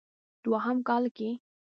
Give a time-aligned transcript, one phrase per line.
[0.43, 1.29] دوهم کال کې